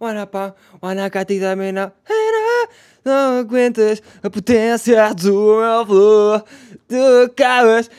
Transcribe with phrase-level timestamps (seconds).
[0.00, 2.68] Wanapa, Wanakatita Mena, Era,
[3.04, 6.44] não aguentas a potência do meu flow,
[6.88, 7.90] tu acabas,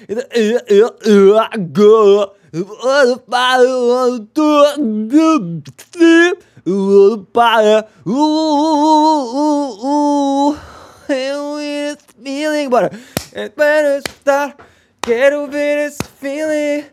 [12.23, 12.91] feeling, bora,
[13.33, 14.55] é para estar,
[15.01, 16.85] quero ver esse feeling,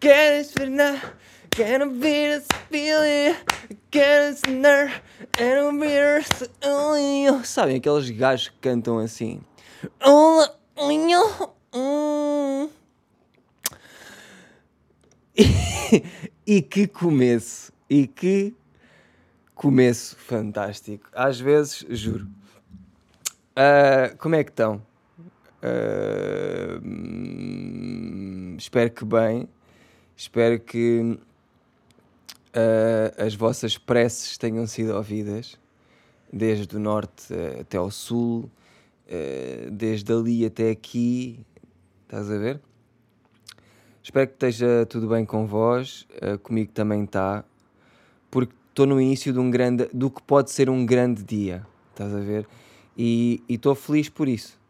[0.00, 1.16] quero esperar.
[1.56, 3.36] Quero ouvir esse feeling,
[3.88, 7.44] quero ensinar, quero ouvir esse feeling.
[7.44, 9.40] Sabem aqueles gajos que cantam assim?
[16.46, 18.52] E, que começo, e que
[19.54, 21.08] começo fantástico.
[21.14, 22.26] Às vezes, juro.
[23.56, 24.82] Uh, como é que estão?
[25.62, 26.82] Uh,
[28.58, 29.48] espero que bem.
[30.16, 31.18] Espero que
[32.54, 35.58] uh, as vossas preces tenham sido ouvidas,
[36.32, 38.50] desde o norte uh, até ao sul,
[39.08, 41.44] uh, desde ali até aqui.
[42.04, 42.60] Estás a ver?
[44.02, 46.06] Espero que esteja tudo bem com vós,
[46.42, 47.42] comigo também está,
[48.30, 52.14] porque estou no início de um grande, do que pode ser um grande dia, estás
[52.14, 52.46] a ver?
[52.98, 54.60] E estou feliz por isso.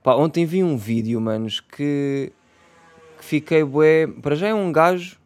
[0.00, 2.32] Pá, ontem vi um vídeo, manos, que,
[3.18, 4.06] que fiquei bué.
[4.06, 5.19] Para já é um gajo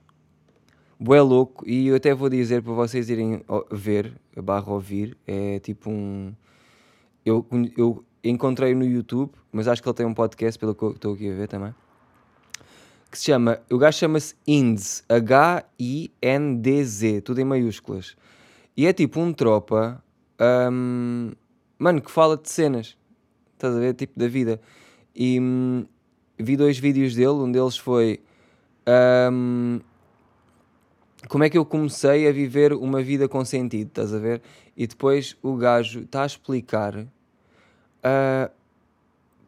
[0.98, 5.90] bué louco e eu até vou dizer para vocês irem ver, barra ouvir, é tipo
[5.90, 6.32] um...
[7.24, 11.14] Eu, eu encontrei no YouTube, mas acho que ele tem um podcast, pelo que estou
[11.14, 11.74] aqui a ver também,
[13.10, 16.12] que se chama, o gajo chama-se Inds, H-I-N-D-Z,
[17.22, 18.16] tudo em maiúsculas.
[18.76, 20.02] E é tipo um tropa,
[20.70, 21.32] um,
[21.78, 22.98] mano, que fala de cenas,
[23.54, 24.60] estás a ver, tipo da vida.
[25.14, 25.86] E um,
[26.38, 28.20] vi dois vídeos dele, um deles foi...
[29.32, 29.80] Um,
[31.28, 34.42] como é que eu comecei a viver uma vida com sentido, estás a ver?
[34.76, 38.50] E depois o gajo está a explicar uh,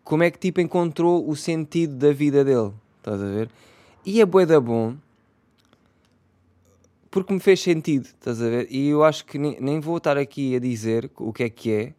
[0.03, 3.51] como é que tipo encontrou o sentido da vida dele, estás a ver?
[4.05, 4.97] E é bué da bom
[7.11, 8.67] porque me fez sentido, estás a ver?
[8.71, 11.73] E eu acho que nem, nem vou estar aqui a dizer o que é que
[11.73, 11.95] é,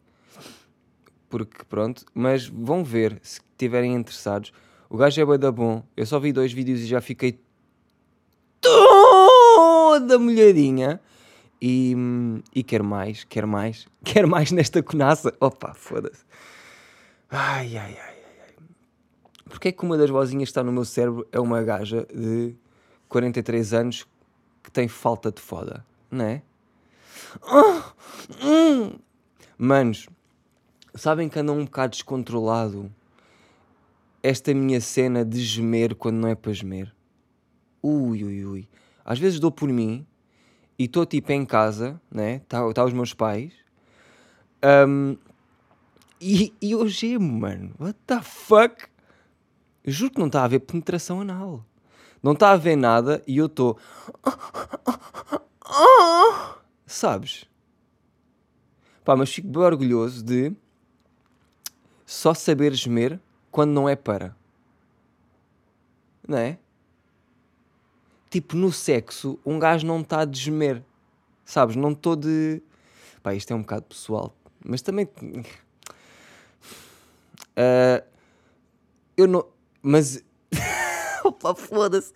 [1.28, 4.52] porque pronto, mas vão ver se estiverem interessados.
[4.88, 7.38] O gajo é bué da bom, eu só vi dois vídeos e já fiquei
[10.00, 11.00] toda molhadinha.
[11.60, 11.94] E,
[12.54, 15.34] e quer mais, quer mais, quer mais nesta conaça.
[15.40, 16.24] Opa, foda-se.
[17.30, 18.18] Ai, ai, ai, ai.
[19.48, 22.54] Porquê é que uma das vozinhas que está no meu cérebro é uma gaja de
[23.08, 24.06] 43 anos
[24.62, 26.42] que tem falta de foda, não é?
[29.56, 30.06] Manos,
[30.94, 32.92] sabem que andam um bocado descontrolado
[34.22, 36.94] esta minha cena de gemer quando não é para gemer?
[37.82, 38.68] Ui, ui, ui.
[39.08, 40.06] Às vezes dou por mim
[40.78, 42.42] e estou tipo em casa, né?
[42.44, 43.54] Está tá os meus pais.
[44.86, 45.16] Um,
[46.20, 47.74] e, e eu gemo, mano.
[47.80, 48.84] What the fuck?
[49.82, 51.64] Eu juro que não está a haver penetração anal.
[52.22, 53.78] Não está a haver nada e eu estou.
[56.84, 57.46] Sabes?
[59.06, 60.52] Pá, mas fico bem orgulhoso de
[62.04, 63.18] só saber gemer
[63.50, 64.36] quando não é para.
[66.28, 66.58] Não é?
[68.30, 70.82] Tipo, no sexo, um gajo não está a desmer.
[71.44, 71.76] Sabes?
[71.76, 72.62] Não estou de.
[73.22, 74.34] Pá, isto é um bocado pessoal.
[74.64, 75.06] Mas também.
[77.56, 78.04] Uh,
[79.16, 79.46] eu não.
[79.82, 80.22] Mas.
[81.24, 82.12] Opa, foda-se.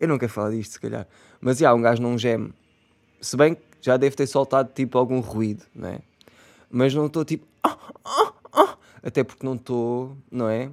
[0.00, 1.06] Eu não quero falar disto, se calhar.
[1.40, 2.52] Mas já, um gajo não geme.
[3.20, 6.00] Se bem que já deve ter soltado tipo algum ruído, não é?
[6.70, 7.46] Mas não estou tipo.
[9.02, 10.70] Até porque não estou, não é?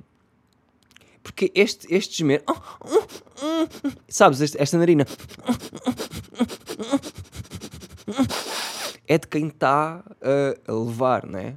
[1.30, 2.44] Porque este, este gemer.
[4.08, 5.06] Sabes, este, esta narina.
[9.08, 11.56] É de quem está a, a levar, não é?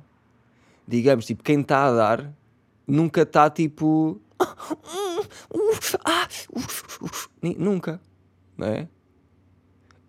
[0.86, 2.32] Digamos, tipo, quem está a dar
[2.86, 4.20] nunca está tipo.
[7.58, 8.00] Nunca,
[8.56, 8.88] não é?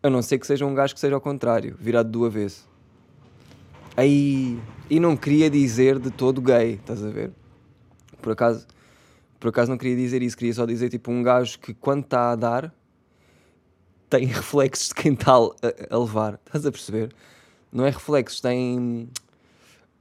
[0.04, 2.70] A não ser que seja um gajo que seja ao contrário, virado do avesso.
[3.96, 4.60] Aí.
[4.90, 7.32] E não queria dizer de todo gay, estás a ver?
[8.22, 8.68] Por acaso
[9.44, 12.32] por acaso não queria dizer isso, queria só dizer tipo um gajo que quando está
[12.32, 12.74] a dar
[14.10, 16.40] tem reflexos de quem está a, levar.
[16.46, 17.14] Estás a perceber?
[17.70, 19.10] Não é reflexos, tem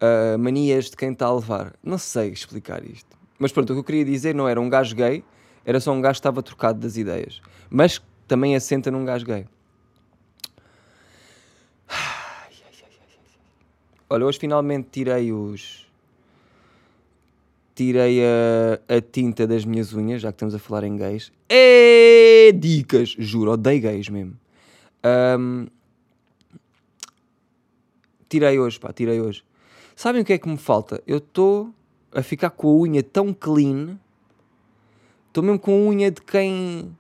[0.01, 1.75] uh, manias de quem está a levar.
[1.83, 3.19] Não sei explicar isto.
[3.37, 5.25] Mas pronto, o que eu queria dizer não era um gajo gay,
[5.65, 7.43] era só um gajo que estava trocado das ideias.
[7.69, 9.45] Mas também assenta num gajo gay.
[14.09, 15.82] Olha, hoje finalmente tirei os
[17.75, 21.33] tirei a, a, tinta das minhas unhas, já que estamos a falar em gays.
[21.49, 24.37] É dicas, juro, odeio gays mesmo.
[25.39, 25.67] Um,
[28.29, 29.45] tirei hoje, pá, tirei hoje.
[29.97, 31.03] Sabem o que é que me falta?
[31.07, 31.73] Eu estou
[32.13, 33.99] a ficar com a unha tão clean.
[35.29, 36.97] Estou mesmo com a unha de quem.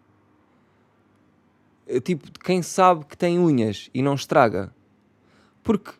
[2.04, 4.74] Tipo, de quem sabe que tem unhas e não estraga.
[5.62, 5.92] Porque,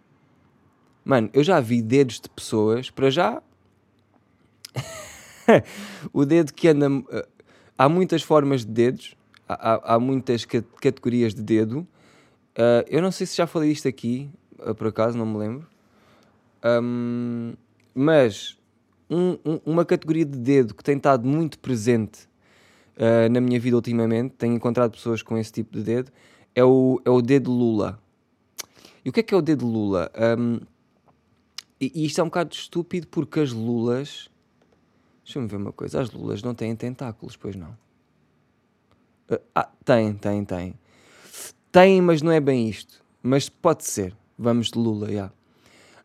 [1.04, 3.42] mano, eu já vi dedos de pessoas, para já.
[6.12, 6.86] o dedo que anda.
[7.10, 7.28] Eh,
[7.76, 9.16] há muitas formas de dedos,
[9.48, 11.86] há, há muitas categorias de dedo.
[12.52, 15.66] Uh, eu não sei se já falei isto aqui, uh, por acaso, não me lembro.
[16.64, 17.54] Um,
[17.94, 18.58] mas
[19.08, 22.28] um, um, uma categoria de dedo que tem estado muito presente
[22.96, 26.12] uh, na minha vida ultimamente, tenho encontrado pessoas com esse tipo de dedo,
[26.54, 27.98] é o, é o dedo Lula.
[29.04, 30.10] E o que é que é o dedo Lula?
[30.38, 30.60] Um,
[31.80, 34.30] e, e isto é um bocado estúpido porque as lulas.
[35.24, 36.00] Deixa-me ver uma coisa.
[36.00, 37.70] As lulas não têm tentáculos, pois não?
[39.30, 40.74] Uh, ah, tem, tem, tem.
[41.70, 43.02] Tem, mas não é bem isto.
[43.22, 44.14] Mas pode ser.
[44.36, 45.12] Vamos de Lula, já.
[45.12, 45.34] Yeah.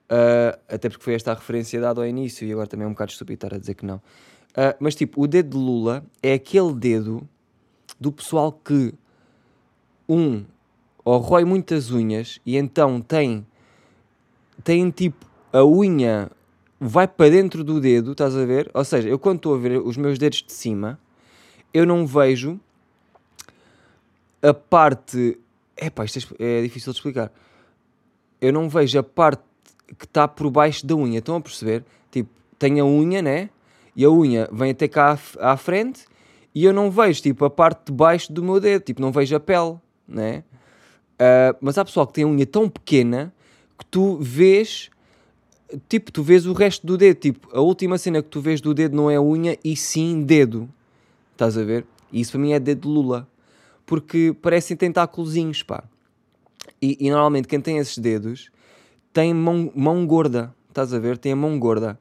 [0.10, 2.94] Uh, até porque foi esta a referência dada ao início e agora também é um
[2.94, 3.98] bocado estúpido estar a dizer que não.
[3.98, 7.28] Uh, mas tipo, o dedo de Lula é aquele dedo
[8.00, 8.94] do pessoal que,
[10.08, 10.46] um,
[11.04, 13.46] ou rói muitas unhas e então tem,
[14.64, 16.32] tem tipo, a unha
[16.80, 18.70] vai para dentro do dedo, estás a ver?
[18.74, 21.00] Ou seja, eu quando estou a ver os meus dedos de cima,
[21.74, 22.60] eu não vejo
[24.42, 25.38] a parte.
[25.76, 27.32] Epá, isto é, é difícil de explicar.
[28.40, 29.44] Eu não vejo a parte
[29.98, 31.20] que está por baixo da unha.
[31.20, 31.84] Estão a perceber?
[32.12, 32.30] Tipo,
[32.60, 33.50] tem a unha, né?
[33.96, 36.06] E a unha vem até cá à, à frente
[36.54, 38.84] e eu não vejo, tipo, a parte de baixo do meu dedo.
[38.84, 39.78] Tipo, não vejo a pele,
[40.08, 40.44] né?
[41.20, 43.34] Uh, mas há pessoal que tem a unha tão pequena
[43.78, 44.90] que tu vês...
[45.90, 47.18] Tipo, tu vês o resto do dedo.
[47.18, 50.70] Tipo, a última cena que tu vês do dedo não é unha e sim dedo.
[51.34, 51.86] Estás a ver?
[52.12, 53.28] E isso para mim é dedo de Lula.
[53.86, 55.84] Porque parecem tentáculozinhos, pá.
[56.82, 58.50] E, e normalmente quem tem esses dedos
[59.18, 61.18] tem mão, mão gorda, estás a ver?
[61.18, 61.98] Tem a mão gorda.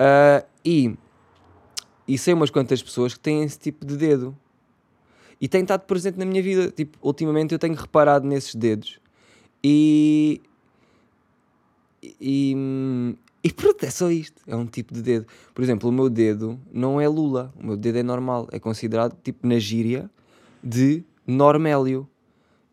[0.00, 0.96] Uh, e,
[2.08, 4.34] e sei umas quantas pessoas que têm esse tipo de dedo.
[5.38, 6.70] E tem estado presente na minha vida.
[6.70, 8.98] Tipo, ultimamente eu tenho reparado nesses dedos.
[9.62, 10.40] E.
[12.20, 13.16] E.
[13.42, 14.42] E pronto, é só isto.
[14.46, 15.26] É um tipo de dedo.
[15.54, 17.54] Por exemplo, o meu dedo não é Lula.
[17.56, 18.48] O meu dedo é normal.
[18.50, 20.10] É considerado, tipo, na gíria,
[20.62, 22.08] de Normélio.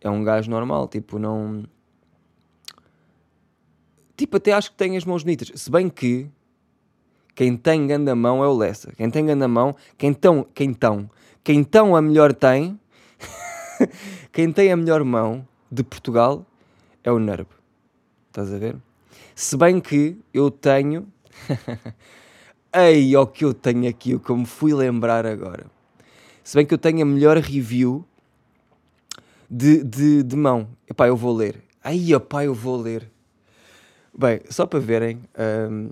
[0.02, 0.88] É um gajo normal.
[0.88, 1.64] Tipo, não
[4.24, 5.52] tipo, até acho que tem as mãos bonitas.
[5.56, 6.30] Se bem que
[7.36, 8.92] quem tem grande mão é o Lessa.
[8.94, 11.10] Quem tem grande mão, quem tão, quem tão,
[11.44, 12.80] quem tão a melhor tem,
[14.32, 16.46] quem tem a melhor mão de Portugal
[17.04, 17.48] é o Nerb.
[18.28, 18.78] Estás a ver?
[19.36, 21.08] Se bem que eu tenho.
[22.74, 25.66] Ei, o que eu tenho aqui, o que eu me fui lembrar agora.
[26.44, 28.06] Se bem que eu tenho a melhor review
[29.50, 30.68] de, de, de mão.
[30.90, 31.64] Epá, eu vou ler.
[31.84, 33.12] Ai, opá, eu vou ler.
[34.18, 35.22] Bem, só para verem,
[35.70, 35.90] um,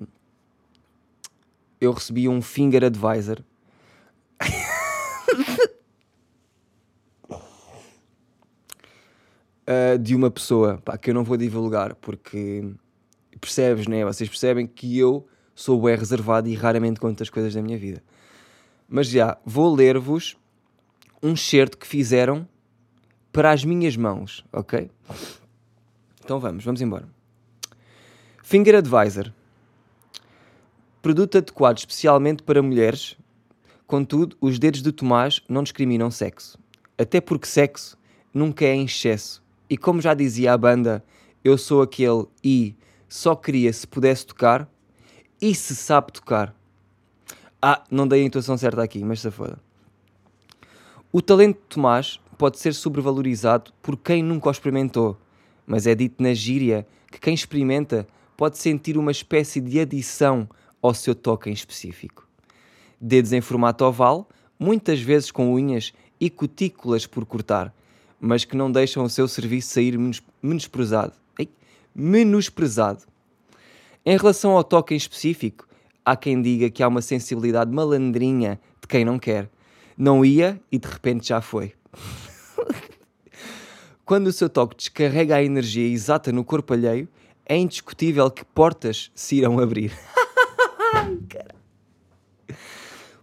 [1.80, 3.44] eu recebi um Finger Advisor.
[9.68, 12.64] uh, de uma pessoa pá, que eu não vou divulgar porque
[13.42, 14.06] percebes, né?
[14.06, 18.02] Vocês percebem que eu sou bem reservado e raramente conto as coisas da minha vida.
[18.88, 20.38] Mas já, vou ler-vos
[21.22, 22.48] um certo que fizeram
[23.32, 24.90] para as minhas mãos, ok?
[26.24, 27.08] Então vamos, vamos embora.
[28.44, 29.34] Finger Advisor.
[31.01, 33.18] Produto adequado especialmente para mulheres,
[33.88, 36.60] contudo, os dedos de Tomás não discriminam sexo.
[36.98, 37.98] Até porque sexo
[38.34, 39.42] nunca é em excesso.
[39.70, 41.04] E como já dizia a banda,
[41.44, 42.75] eu sou aquele e
[43.12, 44.72] só queria se pudesse tocar
[45.41, 46.56] e se sabe tocar.
[47.62, 49.60] Ah, não dei a intuação certa aqui, mas se foda.
[51.12, 55.18] O talento de Tomás pode ser sobrevalorizado por quem nunca o experimentou,
[55.68, 60.48] mas é dito na gíria que quem experimenta pode sentir uma espécie de adição
[60.82, 62.25] ao seu toque em específico.
[63.00, 67.75] Dedos em formato oval, muitas vezes com unhas e cutículas por cortar,
[68.22, 71.21] mas que não deixam o seu serviço sair menos, menosprezado.
[71.93, 73.03] Menosprezado.
[74.05, 75.67] Em relação ao toque em específico,
[76.05, 79.50] há quem diga que há uma sensibilidade malandrinha de quem não quer.
[79.98, 81.74] Não ia e de repente já foi.
[84.05, 87.07] Quando o seu toque descarrega a energia exata no corpo alheio,
[87.45, 89.95] é indiscutível que portas se irão abrir.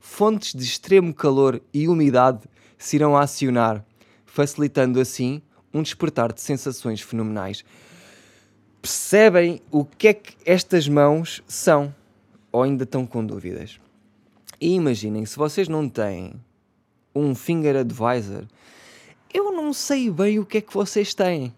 [0.01, 2.41] Fontes de extremo calor e umidade
[2.77, 3.85] se irão acionar,
[4.27, 5.41] facilitando assim
[5.73, 7.65] um despertar de sensações fenomenais.
[8.81, 11.95] Percebem o que é que estas mãos são?
[12.53, 13.81] Ou ainda estão com dúvidas?
[14.61, 16.35] E imaginem, se vocês não têm
[17.15, 18.45] um finger advisor,
[19.33, 21.55] eu não sei bem o que é que vocês têm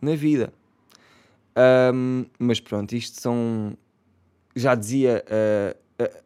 [0.00, 0.52] na vida.
[1.94, 3.76] Um, mas pronto, isto são.
[4.54, 6.22] Já dizia uh, uh,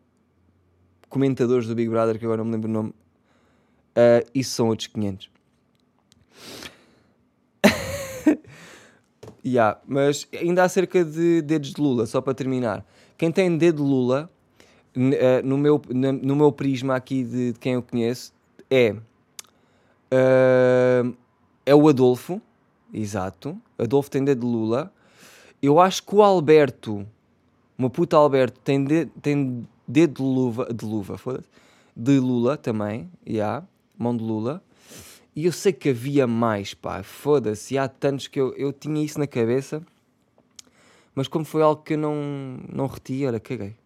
[1.09, 2.91] comentadores do Big Brother, que agora não me lembro o nome.
[2.91, 5.31] Uh, isso são outros 500.
[9.47, 12.85] Yeah, mas ainda acerca de dedos de Lula, só para terminar.
[13.17, 14.31] Quem tem dedo de Lula,
[15.45, 18.33] no, meu, no meu prisma aqui de, de quem eu conheço,
[18.71, 18.97] é.
[21.65, 22.41] é o Adolfo,
[22.93, 23.57] exato.
[23.79, 24.93] Adolfo tem dedo de Lula.
[25.63, 27.07] Eu acho que o Alberto, o
[27.79, 31.49] meu puto Alberto, tem, de, tem dedo de luva, de luva, foda-se,
[31.95, 33.67] de Lula também, já, yeah,
[33.99, 34.63] mão de Lula.
[35.37, 39.19] E eu sei que havia mais, pá, foda-se, há tantos que eu, eu tinha isso
[39.19, 39.85] na cabeça,
[41.15, 43.77] mas como foi algo que eu não, não reti, olha, caguei.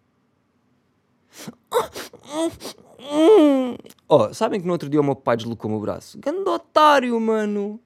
[4.07, 6.17] Oh, sabem que no outro dia o meu pai deslocou o braço?
[6.19, 7.81] Ganda otário, mano.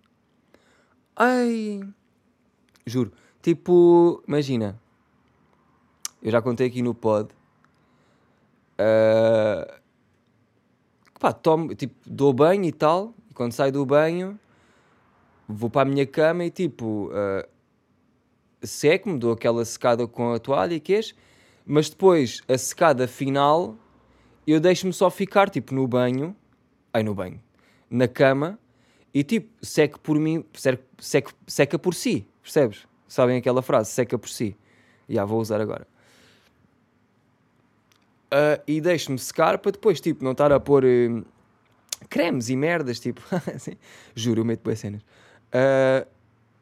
[1.15, 1.81] Ai.
[2.86, 3.12] Juro.
[3.41, 4.79] Tipo, imagina.
[6.22, 7.34] Eu já contei aqui no pod.
[8.79, 9.79] Uh,
[11.19, 13.13] pá, tomo, tipo, dou banho e tal.
[13.36, 14.39] Quando saio do banho,
[15.48, 17.48] vou para a minha cama e tipo, uh,
[18.63, 21.13] seco-me, dou aquela secada com a toalha e queijo.
[21.65, 23.75] Mas depois, a secada final,
[24.48, 26.34] eu deixo-me só ficar, tipo, no banho.
[26.94, 27.42] Ai, no banho.
[27.89, 28.58] Na cama.
[29.13, 30.44] E tipo, seco por mim,
[31.00, 32.86] seca, seca por si, percebes?
[33.08, 33.92] Sabem aquela frase?
[33.92, 34.58] Seca por si.
[35.08, 35.88] Já, vou usar agora.
[38.25, 41.25] Uh, e deixo-me secar para depois, tipo, não estar a pôr uh,
[42.08, 43.22] cremes e merdas, tipo,
[43.54, 43.74] assim,
[44.16, 45.02] juro, eu meto boas cenas.
[45.54, 46.08] Uh,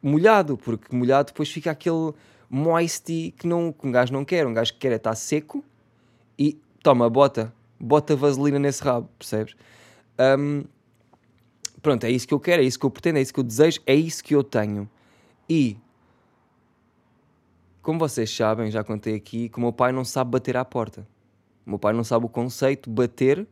[0.01, 2.13] molhado, porque molhado depois fica aquele
[2.49, 4.45] moisty que, não, que um gajo não quer.
[4.45, 5.63] Um gajo que quer é estar seco
[6.37, 9.55] e toma, bota, bota vaselina nesse rabo, percebes?
[10.37, 10.63] Um,
[11.81, 13.43] pronto, é isso que eu quero, é isso que eu pretendo, é isso que eu
[13.43, 14.89] desejo, é isso que eu tenho.
[15.49, 15.77] E
[17.81, 21.07] como vocês sabem, já contei aqui, que o meu pai não sabe bater à porta.
[21.65, 23.47] O meu pai não sabe o conceito bater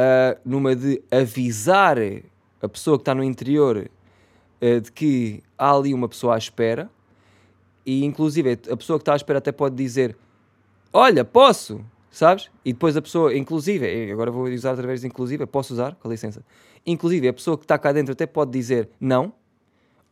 [0.00, 1.98] uh, numa de avisar
[2.62, 3.90] a pessoa que está no interior
[4.60, 6.90] uh, de que há ali uma pessoa à espera
[7.84, 10.16] e inclusive a pessoa que está à espera até pode dizer
[10.92, 12.50] olha, posso, sabes?
[12.64, 16.44] E depois a pessoa, inclusive, agora vou usar outra vez inclusive, posso usar, com licença.
[16.84, 19.32] Inclusive a pessoa que está cá dentro até pode dizer não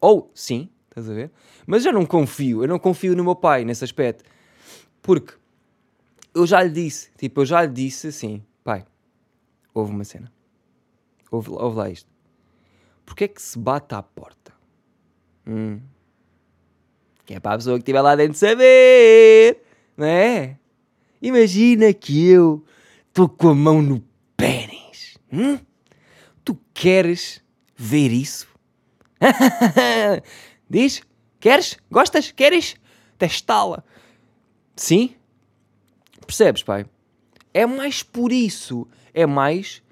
[0.00, 0.68] ou sim,
[0.98, 1.30] Estás a ver?
[1.66, 4.24] Mas eu não confio, eu não confio no meu pai nesse aspecto.
[5.00, 5.34] Porque
[6.34, 8.84] eu já lhe disse, tipo, eu já lhe disse assim, pai,
[9.74, 10.32] houve uma cena.
[11.30, 12.10] Houve, houve lá isto.
[13.04, 14.52] Porquê é que se bate à porta?
[15.46, 15.80] Hum.
[17.24, 19.62] Que é para a pessoa que estiver lá dentro saber,
[19.96, 20.58] não é?
[21.20, 22.64] Imagina que eu
[23.08, 24.04] estou com a mão no
[24.36, 25.18] pênis.
[25.32, 25.58] Hum?
[26.44, 27.42] Tu queres
[27.76, 28.48] ver isso?
[30.70, 31.02] Diz?
[31.40, 31.76] Queres?
[31.90, 32.30] Gostas?
[32.30, 32.76] Queres?
[33.18, 33.82] Testá-la.
[34.76, 35.14] Sim?
[36.26, 36.86] Percebes, pai?
[37.58, 38.86] É mais por isso.
[39.12, 39.82] É mais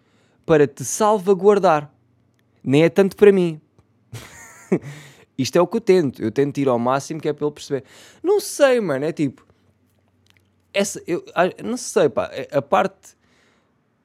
[0.44, 1.92] para te salvaguardar.
[2.62, 3.60] Nem é tanto para mim.
[5.36, 6.22] Isto é o que eu tento.
[6.22, 7.82] Eu tento ir ao máximo que é para ele perceber.
[8.22, 9.04] Não sei, mano.
[9.04, 9.44] É tipo.
[10.72, 11.24] Essa, eu,
[11.64, 12.30] não sei, pá.
[12.32, 13.16] É, a parte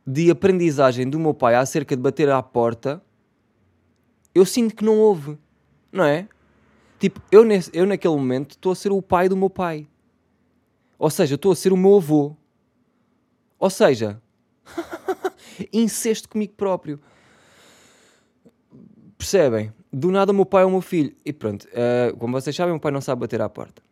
[0.07, 2.99] de aprendizagem do meu pai acerca de bater à porta,
[4.33, 5.37] eu sinto que não houve.
[5.91, 6.27] Não é?
[6.99, 9.87] Tipo, eu, nesse, eu naquele momento estou a ser o pai do meu pai.
[10.97, 12.35] Ou seja, estou a ser o meu avô.
[13.61, 14.19] Ou seja,
[15.71, 16.99] incesto comigo próprio.
[19.15, 19.71] Percebem?
[19.93, 21.15] Do nada o meu pai é o meu filho.
[21.23, 23.83] E pronto, uh, como vocês sabem, o meu pai não sabe bater à porta.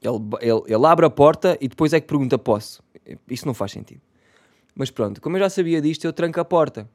[0.00, 2.80] Ele, ele, ele abre a porta e depois é que pergunta: posso?
[3.28, 4.00] Isso não faz sentido.
[4.76, 6.88] Mas pronto, como eu já sabia disto, eu tranco a porta.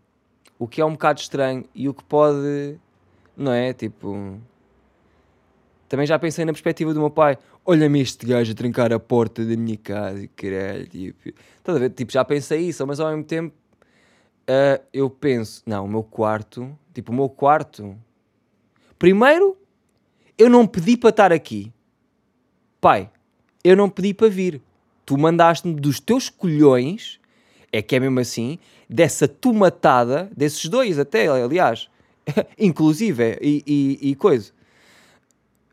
[0.57, 2.79] O que é um bocado estranho e o que pode.
[3.35, 3.73] Não é?
[3.73, 4.39] Tipo
[5.93, 7.37] também já pensei na perspectiva do meu pai.
[7.63, 10.87] Olha-me este gajo a trancar a porta da minha casa, caralho.
[10.87, 11.91] Tipo, estás a ver?
[11.91, 13.55] Tipo, já pensei isso, mas ao mesmo tempo
[14.49, 17.95] uh, eu penso, não, o meu quarto, tipo, o meu quarto.
[18.97, 19.55] Primeiro,
[20.35, 21.71] eu não pedi para estar aqui.
[22.81, 23.07] Pai,
[23.63, 24.59] eu não pedi para vir.
[25.05, 27.19] Tu mandaste-me dos teus colhões,
[27.71, 28.57] é que é mesmo assim,
[28.89, 31.87] dessa tomatada, desses dois até, aliás,
[32.57, 34.51] inclusive, e, e, e coisa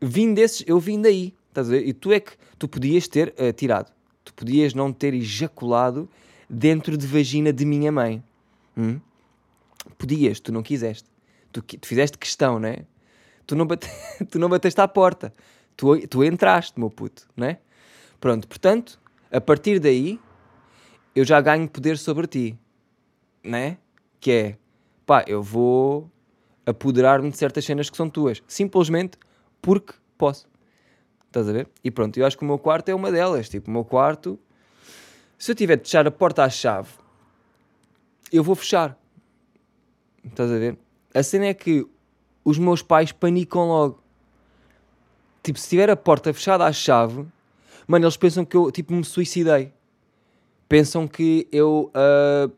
[0.01, 1.87] vim desses, eu vim daí, estás a ver?
[1.87, 3.91] E tu é que tu podias ter uh, tirado,
[4.23, 6.09] tu podias não ter ejaculado
[6.49, 8.23] dentro de vagina de minha mãe.
[8.75, 8.99] Hum?
[9.97, 11.09] Podias, tu não quiseste.
[11.51, 12.85] Tu, tu fizeste questão, não é?
[13.45, 13.87] Tu não, bate,
[14.29, 15.33] tu não bateste à porta.
[15.77, 17.59] Tu, tu entraste, meu puto, não é?
[18.19, 18.99] Pronto, portanto,
[19.31, 20.19] a partir daí,
[21.15, 22.57] eu já ganho poder sobre ti,
[23.43, 23.77] não é?
[24.19, 24.57] Que é,
[25.05, 26.09] pá, eu vou
[26.65, 28.41] apoderar-me de certas cenas que são tuas.
[28.47, 29.17] Simplesmente
[29.61, 30.47] porque posso.
[31.27, 31.69] Estás a ver?
[31.83, 33.47] E pronto, eu acho que o meu quarto é uma delas.
[33.47, 34.37] Tipo, o meu quarto,
[35.37, 36.89] se eu tiver de fechar a porta à chave,
[38.31, 38.97] eu vou fechar.
[40.25, 40.77] Estás a ver?
[41.13, 41.87] A cena é que
[42.43, 44.03] os meus pais panicam logo.
[45.43, 47.25] Tipo, se tiver a porta fechada à chave,
[47.87, 49.73] mano, eles pensam que eu, tipo, me suicidei.
[50.69, 52.51] Pensam que eu, uh,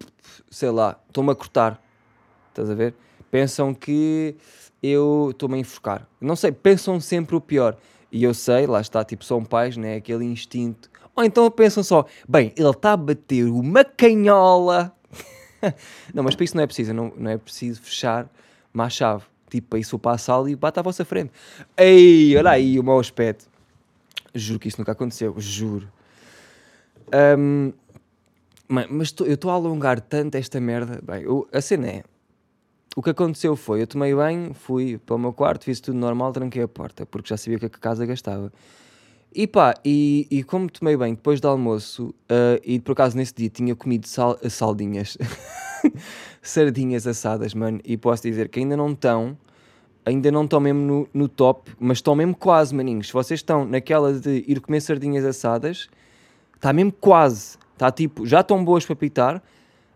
[0.52, 1.82] sei lá, estou-me a cortar.
[2.50, 2.94] Estás a ver?
[3.34, 4.36] Pensam que
[4.84, 6.08] eu estou-me a enfocar.
[6.22, 7.76] Não sei, pensam sempre o pior.
[8.12, 9.96] E eu sei, lá está, tipo, são pais, né?
[9.96, 10.88] Aquele instinto.
[11.16, 14.96] Ou então pensam só, bem, ele está a bater uma canhola.
[16.14, 18.30] não, mas para isso não é preciso, não, não é preciso fechar
[18.72, 19.24] má chave.
[19.50, 21.32] Tipo, para isso eu passo a sala e bate à vossa frente.
[21.76, 23.50] Ei, olha aí o mau aspecto.
[24.36, 25.92] Juro que isso nunca aconteceu, juro.
[27.36, 27.74] Um,
[28.68, 31.00] mas tô, eu estou a alongar tanto esta merda.
[31.02, 32.04] Bem, eu, a cena é.
[32.96, 36.32] O que aconteceu foi, eu tomei banho, fui para o meu quarto, fiz tudo normal,
[36.32, 38.52] tranquei a porta, porque já sabia o que a casa gastava.
[39.36, 43.34] E pá, e, e como tomei bem depois do almoço, uh, e por acaso nesse
[43.34, 45.18] dia tinha comido sal, saldinhas,
[46.40, 49.36] sardinhas assadas, mano, e posso dizer que ainda não estão,
[50.06, 53.08] ainda não estão mesmo no, no top, mas estão mesmo quase, maninhos.
[53.08, 55.90] Se vocês estão naquela de ir comer sardinhas assadas,
[56.56, 59.44] está mesmo quase, está tipo, já estão boas para pitar,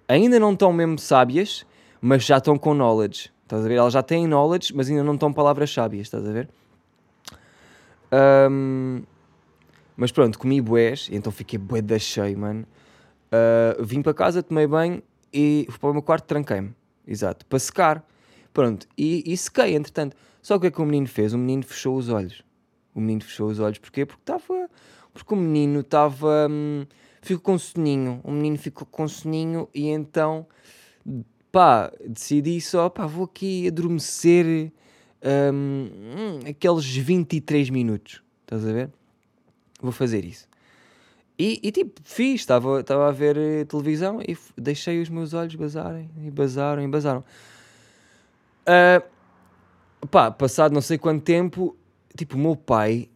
[0.08, 1.64] ainda não estão mesmo sábias,
[2.02, 3.76] mas já estão com knowledge, estás a ver?
[3.76, 6.50] Elas já têm knowledge, mas ainda não estão palavras sábias, estás a ver?
[8.50, 9.04] Um,
[9.96, 12.66] mas pronto, comi bués, então fiquei bué da cheio, mano.
[13.28, 15.02] Uh, vim para casa, tomei banho
[15.34, 16.74] e fui para o meu quarto, tranquei-me.
[17.06, 18.06] Exato, para secar.
[18.54, 20.16] Pronto, e, e sequei, entretanto.
[20.42, 21.34] Só que o que é que o menino fez?
[21.34, 22.44] O menino fechou os olhos.
[22.94, 24.06] O menino fechou os olhos, porquê?
[24.06, 24.70] Porque estava.
[25.14, 26.48] Porque o menino estava.
[26.50, 26.86] Hum,
[27.22, 28.22] ficou com soninho.
[28.24, 30.48] O menino ficou com soninho e então.
[31.58, 34.72] Pá, decidi só, pá, vou aqui adormecer
[35.52, 38.22] hum aqueles 23 minutos.
[38.44, 38.92] Estás a ver?
[39.82, 40.48] vou fazer isso.
[41.36, 45.56] E, e tipo, fiz, estava, estava a ver eh, televisão e deixei os meus olhos
[45.56, 47.24] bazarem, e bazaram, e bazaram.
[48.62, 51.76] Uh, pá, passado não sei quanto tempo,
[52.16, 53.10] tipo, o meu pai,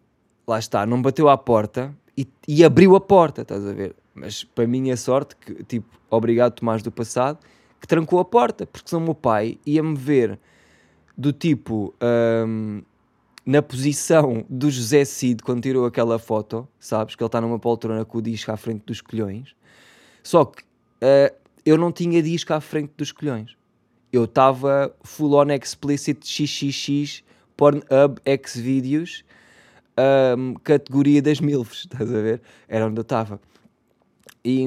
[0.48, 3.96] lá está, não bateu à porta e, e abriu a porta, estás a ver?
[4.15, 7.38] Mas para minha sorte, que, tipo, obrigado Tomás do passado,
[7.82, 10.39] que trancou a porta, porque senão o meu pai ia-me ver
[11.17, 11.94] do tipo,
[12.48, 12.82] um,
[13.46, 17.15] na posição do José Cid quando tirou aquela foto, sabes?
[17.15, 19.56] Que ele está numa poltrona com o disco à frente dos colhões.
[20.24, 23.58] Só que uh, eu não tinha disco à frente dos colhões.
[24.13, 27.24] Eu estava full on explicit XXX
[27.58, 29.24] Pornhub Xvideos
[30.38, 32.41] um, categoria das milfs, estás a ver?
[32.67, 33.39] Era onde eu estava.
[34.44, 34.65] E,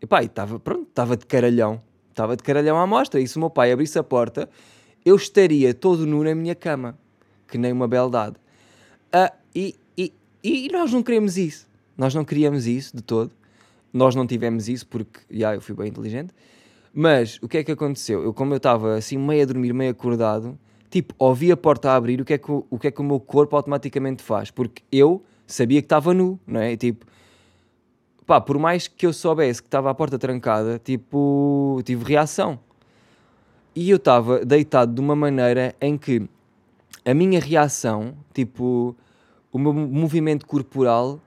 [0.00, 1.82] e pá, estava, pronto, estava de caralhão.
[2.12, 3.20] Estava de caralhão à mostra.
[3.20, 4.48] E se o meu pai abrisse a porta,
[5.04, 6.96] eu estaria todo nu na minha cama
[7.48, 8.36] que nem uma beldade.
[9.14, 11.68] Uh, e, e, e nós não queremos isso.
[11.96, 13.32] Nós não queríamos isso de todo.
[13.92, 16.32] Nós não tivemos isso porque, já, eu fui bem inteligente.
[16.94, 18.22] Mas o que é que aconteceu?
[18.22, 20.58] Eu, como eu estava assim, meio a dormir, meio acordado,
[20.90, 23.00] tipo, ouvi a porta a abrir, o que é que o, o, que é que
[23.00, 24.50] o meu corpo automaticamente faz?
[24.50, 26.76] Porque eu sabia que estava nu, não é?
[26.76, 27.06] Tipo,
[28.26, 32.58] pá, por mais que eu soubesse que estava a porta trancada, tipo, tive reação.
[33.74, 36.28] E eu estava deitado de uma maneira em que
[37.04, 38.94] a minha reação, tipo,
[39.50, 41.20] o meu movimento corporal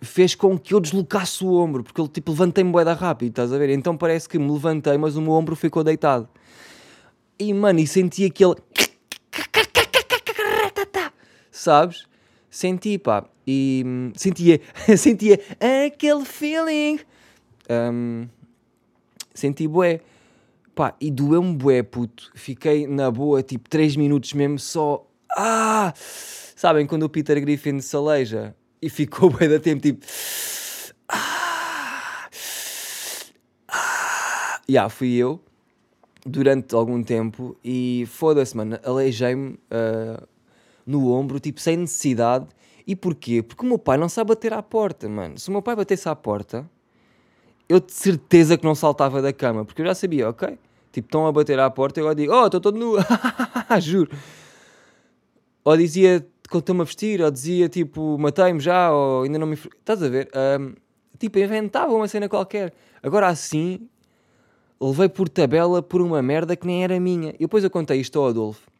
[0.00, 3.58] fez com que eu deslocasse o ombro, porque eu tipo, levantei-me boeda rápido, estás a
[3.58, 3.70] ver?
[3.70, 6.28] Então parece que me levantei, mas o meu ombro ficou deitado.
[7.38, 8.54] E mano, e senti aquele.
[11.50, 12.06] Sabes?
[12.54, 13.24] Senti, pá.
[13.44, 14.60] E hum, sentia,
[14.96, 17.00] sentia aquele feeling.
[17.68, 18.28] Um,
[19.34, 20.00] senti bué.
[20.72, 22.30] Pá, e doeu-me bué, puto.
[22.36, 25.04] Fiquei na boa, tipo, 3 minutos mesmo só...
[25.36, 25.92] Ah!
[25.96, 30.06] Sabem, quando o Peter Griffin se aleija e ficou bué da tempo, tipo...
[31.08, 32.28] Ah!
[33.66, 34.60] Ah!
[34.70, 35.40] Yeah, fui eu
[36.24, 40.33] durante algum tempo e foda-se, mano, aleijei-me uh,
[40.86, 42.46] no ombro, tipo, sem necessidade.
[42.86, 43.42] E porquê?
[43.42, 45.38] Porque o meu pai não sabe bater à porta, mano.
[45.38, 46.68] Se o meu pai batesse à porta,
[47.68, 50.58] eu de certeza que não saltava da cama, porque eu já sabia, ok?
[50.92, 52.96] Tipo, estão a bater à porta eu digo, oh, estou todo nu,
[53.80, 54.10] juro.
[55.64, 59.54] Ou dizia que estou-me a vestir, ou dizia tipo, matei-me já, ou ainda não me.
[59.54, 60.30] Estás a ver?
[60.60, 60.74] Um,
[61.18, 62.72] tipo, inventava uma cena qualquer.
[63.02, 63.88] Agora assim,
[64.80, 67.30] levei por tabela por uma merda que nem era minha.
[67.30, 68.70] E depois eu contei isto ao Adolfo.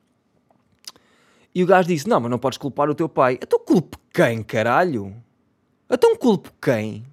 [1.54, 3.38] E o gajo disse: Não, mas não podes culpar o teu pai.
[3.40, 5.14] Então culpo quem, caralho?
[5.88, 7.04] Então culpo quem?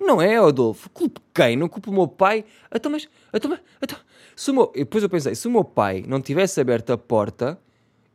[0.00, 0.88] Não é, Adolfo.
[0.90, 1.56] Culpo quem?
[1.56, 2.44] Não culpo o meu pai?
[2.74, 3.98] Então, mas, então, mas, então,
[4.34, 7.60] se o meu, depois eu pensei, se o meu pai não tivesse aberto a porta,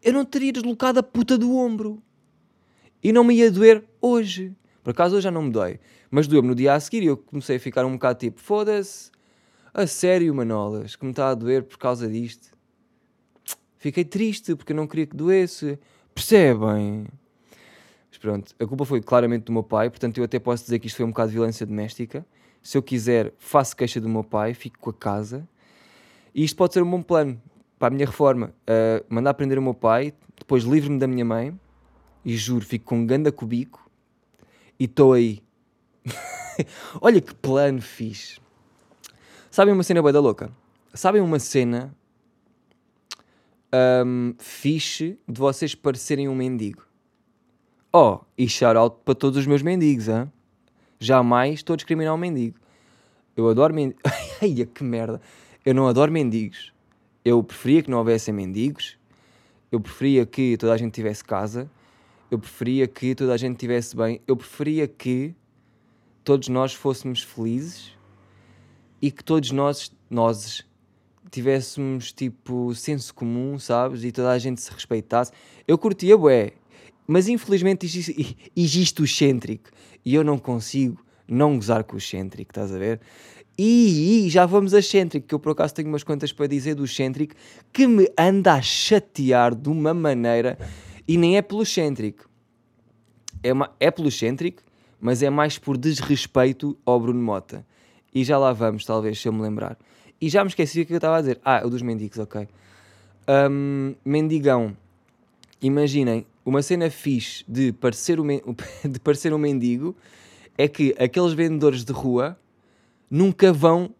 [0.02, 2.02] eu não teria deslocado a puta do ombro.
[3.04, 4.52] E não me ia doer hoje.
[4.84, 5.80] Por acaso hoje já não me dói.
[6.10, 9.12] Mas doeu-me no dia a seguir e eu comecei a ficar um bocado tipo, foda-se,
[9.74, 12.55] a sério, Manolas, que me está a doer por causa disto.
[13.86, 15.78] Fiquei triste porque eu não queria que doesse.
[16.12, 17.06] Percebem?
[18.10, 20.88] Mas pronto, a culpa foi claramente do meu pai, portanto eu até posso dizer que
[20.88, 22.26] isto foi um bocado de violência doméstica.
[22.64, 25.48] Se eu quiser, faço queixa do meu pai, fico com a casa.
[26.34, 27.40] E isto pode ser um bom plano
[27.78, 28.56] para a minha reforma.
[28.68, 31.56] Uh, mandar prender o meu pai, depois livre-me da minha mãe,
[32.26, 33.88] e juro, fico com um ganda cubico,
[34.80, 35.44] e estou aí.
[37.00, 38.42] Olha que plano fiz.
[39.52, 40.50] Sabem uma cena boa da louca?
[40.92, 41.96] Sabem uma cena
[44.06, 46.86] um, fixe de vocês parecerem um mendigo?
[47.92, 50.32] Oh, e shout out para todos os meus mendigos, hein?
[51.00, 52.58] Jamais estou a discriminar um mendigo.
[53.36, 54.02] Eu adoro mendigos.
[54.42, 55.22] Ai, que merda.
[55.66, 56.74] Eu não adoro mendigos.
[57.24, 58.98] Eu preferia que não houvessem mendigos.
[59.72, 61.70] Eu preferia que toda a gente tivesse casa.
[62.30, 64.22] Eu preferia que toda a gente tivesse bem.
[64.28, 65.36] Eu preferia que
[66.24, 67.92] todos nós fôssemos felizes
[69.02, 70.66] e que todos nós, nós
[71.36, 74.06] tivéssemos tipo senso comum, sabes?
[74.06, 75.34] E toda a gente se respeitasse.
[75.68, 76.54] Eu curtia, bué,
[77.06, 77.86] mas infelizmente
[78.56, 79.70] existe o excêntrico
[80.06, 83.02] e eu não consigo não gozar com o excêntrico, estás a ver?
[83.58, 86.76] E, e, já vamos a excêntrico, que eu por acaso tenho umas contas para dizer
[86.76, 87.36] do excêntrico
[87.74, 90.58] que me anda a chatear de uma maneira
[91.06, 92.30] e nem é pelo excêntrico.
[93.44, 94.62] É, uma, é pelo excêntrico,
[95.02, 97.66] mas é mais por desrespeito ao Bruno Mota.
[98.14, 99.78] E já lá vamos, talvez, se eu me lembrar.
[100.26, 101.40] E já me esqueci o que eu estava a dizer.
[101.46, 102.48] Ah, o dos mendigos, ok.
[103.30, 104.76] Um, mendigão.
[105.62, 108.26] Imaginem, uma cena fixe de parecer, um,
[108.90, 109.96] de parecer um mendigo
[110.58, 112.36] é que aqueles vendedores de rua
[113.08, 113.94] nunca vão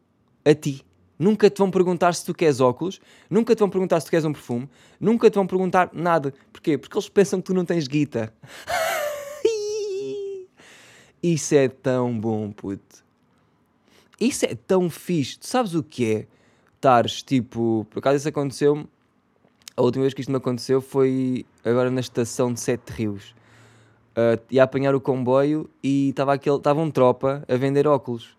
[0.44, 0.84] a ti.
[1.20, 4.26] Nunca te vão perguntar se tu queres óculos, nunca te vão perguntar se tu queres
[4.26, 4.68] um perfume,
[5.00, 6.34] nunca te vão perguntar nada.
[6.52, 6.76] Porquê?
[6.76, 8.34] Porque eles pensam que tu não tens guita.
[11.22, 13.05] Isso é tão bom, puto.
[14.20, 15.40] Isso é tão fixe.
[15.40, 16.28] Tu sabes o que é?
[16.76, 17.86] Estares tipo.
[17.90, 18.88] Por acaso isso aconteceu
[19.78, 23.36] a última vez que isto me aconteceu foi agora na estação de Sete Rios.
[24.12, 28.38] Uh, ia apanhar o comboio e estava um tropa a vender óculos.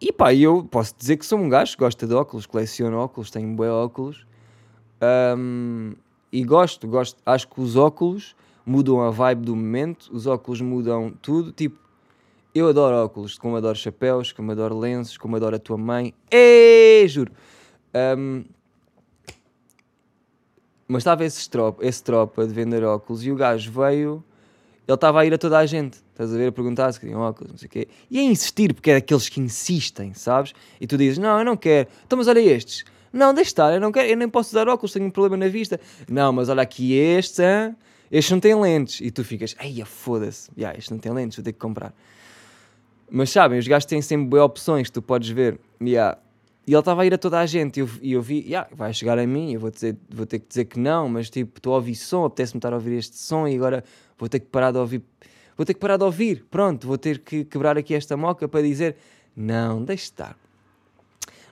[0.00, 3.30] E pá, eu posso dizer que sou um gajo que gosta de óculos, coleciono óculos,
[3.30, 4.26] tenho bem óculos.
[5.36, 5.92] Um,
[6.32, 11.12] e gosto, gosto, acho que os óculos mudam a vibe do momento, os óculos mudam
[11.20, 11.52] tudo.
[11.52, 11.78] Tipo,
[12.54, 16.14] eu adoro óculos, como adoro chapéus, como adoro lenços, como adoro a tua mãe.
[16.30, 17.32] Ei, juro.
[17.94, 18.44] Um,
[20.86, 24.22] mas estava esse tropa, esse tropa de vender óculos e o gajo veio,
[24.86, 27.20] ele estava a ir a toda a gente, estás a ver, a perguntar se queriam
[27.20, 30.52] óculos, não sei o quê, e a insistir, porque é daqueles que insistem, sabes?
[30.80, 33.80] E tu dizes, não, eu não quero, então mas olha estes, não, deixa estar, eu
[33.80, 36.62] não quero, eu nem posso usar óculos, tenho um problema na vista, não, mas olha
[36.62, 37.74] aqui estes, hein?
[38.10, 41.44] estes não têm lentes, e tu ficas, ai, foda-se, yeah, este não tem lentes, vou
[41.44, 41.94] ter que comprar.
[43.14, 46.16] Mas sabem, os gajos têm sempre boas opções, tu podes ver, yeah,
[46.66, 47.76] e ele estava a ir a toda a gente.
[47.76, 50.38] E eu, e eu vi, yeah, vai chegar a mim, eu vou, dizer, vou ter
[50.38, 53.18] que dizer que não, mas tipo, estou a ouvir som, apetece-me estar a ouvir este
[53.18, 53.84] som e agora
[54.18, 55.02] vou ter que parar de ouvir.
[55.58, 56.46] Vou ter que parar de ouvir.
[56.50, 58.96] Pronto, vou ter que quebrar aqui esta moca para dizer:
[59.36, 60.34] não, deixe estar.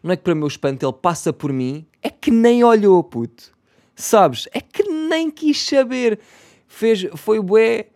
[0.03, 3.05] Não é que para o meu espanto ele passa por mim, é que nem olhou,
[3.05, 3.53] puto.
[3.95, 4.49] Sabes?
[4.51, 6.19] É que nem quis saber.
[6.67, 7.89] Fez, foi bué.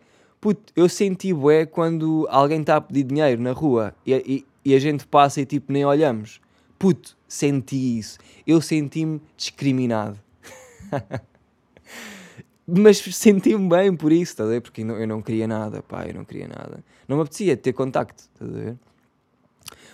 [0.45, 4.75] Puto, eu senti bué quando alguém está a pedir dinheiro na rua e, e, e
[4.75, 6.39] a gente passa e tipo nem olhamos
[6.77, 8.19] Puto, senti isso.
[8.45, 10.19] Eu senti-me discriminado.
[12.67, 14.61] Mas senti-me bem por isso, estás a ver?
[14.61, 16.83] Porque eu não queria nada, pá, eu não queria nada.
[17.07, 18.77] Não me apetecia ter contacto, estás a ver?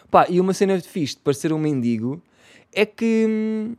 [0.10, 2.22] Pá, e uma cena fixe de parecer um mendigo
[2.74, 3.76] é que hum,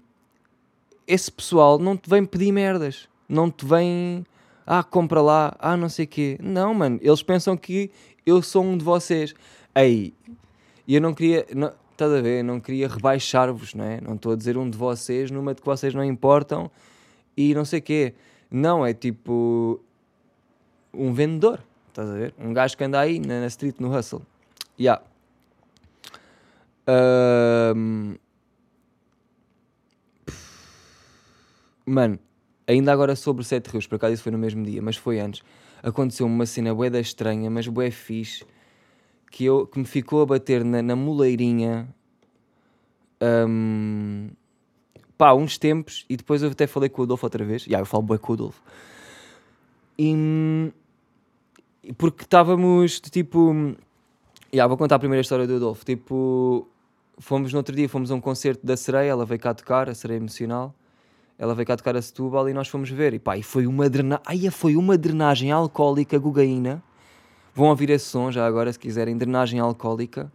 [1.06, 3.10] esse pessoal não te vem pedir merdas.
[3.28, 4.24] Não te vem,
[4.66, 6.38] ah, compra lá, ah, não sei o quê.
[6.42, 7.90] Não, mano, eles pensam que
[8.24, 9.34] eu sou um de vocês.
[9.74, 10.14] Ei,
[10.86, 12.42] e eu não queria, não, a ver?
[12.42, 14.00] Não queria rebaixar-vos, não é?
[14.00, 16.70] Não estou a dizer um de vocês numa de que vocês não importam
[17.36, 18.14] e não sei o quê.
[18.50, 19.80] Não, é tipo
[20.92, 22.34] um vendedor, estás a ver?
[22.38, 24.22] Um gajo que anda aí na, na street, no hustle.
[24.78, 25.02] Yeah.
[27.74, 28.16] Um...
[31.86, 32.18] Mano,
[32.66, 35.42] ainda agora sobre Sete Rios, por acaso isso foi no mesmo dia, mas foi antes.
[35.82, 38.44] Aconteceu uma cena bué da estranha, mas bué fixe
[39.30, 41.88] que, eu, que me ficou a bater na, na moleirinha
[43.48, 44.28] um,
[45.16, 47.62] pá, uns tempos e depois eu até falei com o Adolfo outra vez.
[47.62, 48.62] Já, eu falo bem com o Adolfo.
[49.98, 50.72] E,
[51.96, 53.74] porque estávamos tipo.
[54.52, 55.84] Yeah, vou contar a primeira história do Adolfo.
[55.84, 56.68] Tipo,
[57.18, 59.94] fomos no outro dia, fomos a um concerto da Sereia, ela veio cá tocar, a
[59.94, 60.74] Sereia Emocional.
[61.38, 63.14] Ela veio cá tocar a Setúbal e nós fomos ver.
[63.14, 66.82] E pá, e foi uma drenagem, ai, foi uma drenagem alcoólica gugaína.
[67.54, 69.16] Vão ouvir esse som já agora, se quiserem.
[69.16, 70.32] Drenagem alcoólica.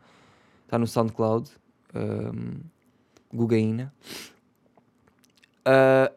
[0.65, 1.49] Está no SoundCloud.
[1.95, 2.59] Um,
[3.33, 3.93] gugaína.
[5.65, 6.13] Uh,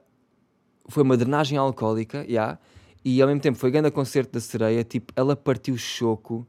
[0.88, 2.28] foi uma drenagem alcoólica, já.
[2.28, 2.58] Yeah,
[3.04, 4.84] e ao mesmo tempo foi grande concerto da sereia.
[4.84, 6.46] Tipo, ela partiu choco.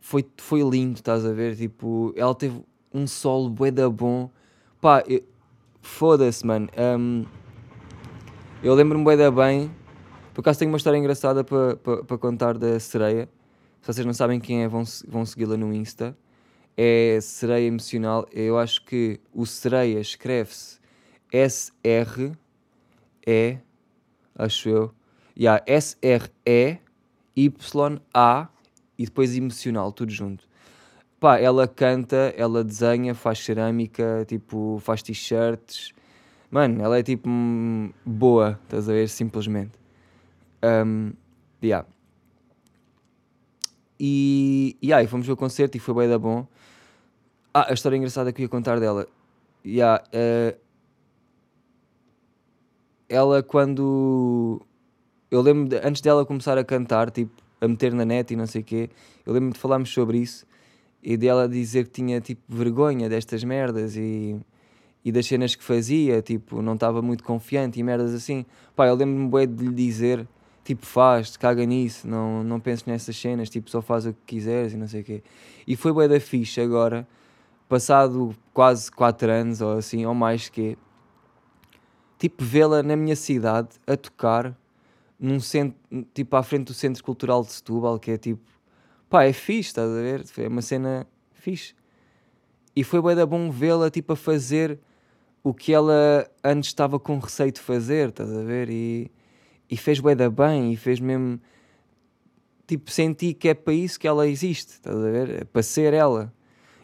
[0.00, 1.56] Foi, foi lindo, estás a ver?
[1.56, 4.30] Tipo, ela teve um solo bué da bom.
[4.80, 5.02] Pá,
[5.82, 6.68] foda-se, mano.
[6.78, 7.26] Um,
[8.62, 9.70] eu lembro-me bué da bem.
[10.32, 13.28] Por acaso tenho uma história engraçada para pa, pa contar da sereia.
[13.82, 16.16] Se vocês não sabem quem é, vão, vão segui-la no Insta.
[16.76, 18.26] É sereia emocional.
[18.32, 20.80] Eu acho que o sereia escreve-se
[21.32, 22.36] S-R-E,
[24.36, 24.94] acho eu.
[25.36, 26.28] Yeah, S-R-E-Y-A
[28.98, 30.46] e depois emocional, tudo junto.
[31.22, 35.92] Pá, ela canta, ela desenha, faz cerâmica, tipo, faz t-shirts.
[36.50, 37.30] Mano, ela é tipo
[38.04, 39.08] boa, estás a ver?
[39.08, 39.70] Simplesmente.
[40.64, 41.12] Um,
[41.62, 41.86] yeah.
[44.00, 46.44] E, e aí, fomos ver o concerto e foi bem da bom.
[47.54, 49.06] Ah, a história engraçada que eu ia contar dela.
[49.64, 50.58] Yeah, uh,
[53.08, 54.60] ela quando.
[55.30, 58.48] Eu lembro, de, antes dela começar a cantar, tipo, a meter na net e não
[58.48, 58.90] sei o quê,
[59.24, 60.50] eu lembro de falarmos sobre isso
[61.02, 64.36] e dela dizer que tinha tipo vergonha destas merdas e,
[65.04, 68.46] e das cenas que fazia, tipo, não estava muito confiante e merdas assim.
[68.76, 70.26] Pá, eu lembro-me bem de lhe dizer,
[70.64, 74.74] tipo, faz, caga nisso, não, não penses nessas cenas, tipo, só faz o que quiseres
[74.74, 75.22] e não sei o quê.
[75.66, 77.06] E foi bem da ficha agora,
[77.68, 80.78] passado quase 4 anos ou assim, ou mais que,
[82.16, 84.56] tipo, vê-la na minha cidade a tocar
[85.18, 85.76] num centro,
[86.14, 88.51] tipo, à frente do Centro Cultural de Setúbal, que é tipo
[89.12, 90.24] pá, é fixe, estás a ver?
[90.38, 91.74] É uma cena fixe.
[92.74, 94.80] E foi bem da bom vê-la tipo a fazer
[95.44, 98.70] o que ela antes estava com receio de fazer, estás a ver?
[98.70, 99.10] E,
[99.70, 101.38] e fez bem da bem e fez mesmo
[102.66, 105.42] tipo senti que é para isso que ela existe, estás a ver?
[105.42, 106.32] É para ser ela.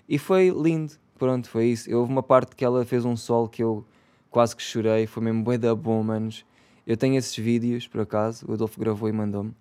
[0.06, 1.90] E foi lindo, pronto, foi isso.
[1.96, 3.86] Houve uma parte que ela fez um sol que eu
[4.28, 6.44] quase que chorei, foi mesmo bem da bom, manos.
[6.86, 9.54] Eu tenho esses vídeos, por acaso, o Adolfo gravou e mandou-me.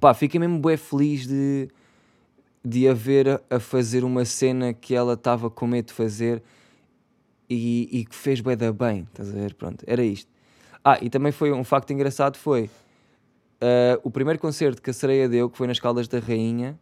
[0.00, 1.68] Pá, fiquei mesmo bem feliz de,
[2.64, 6.42] de a ver a fazer uma cena que ela estava com medo de fazer
[7.48, 9.54] e, e que fez bem da bem, estás a ver?
[9.54, 10.30] Pronto, era isto.
[10.82, 12.70] Ah, e também foi um facto engraçado foi
[13.60, 16.80] uh, o primeiro concerto que a Sereia deu, que foi nas Caldas da Rainha,